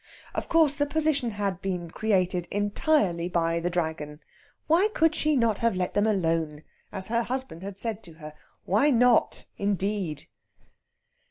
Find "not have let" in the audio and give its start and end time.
5.35-5.93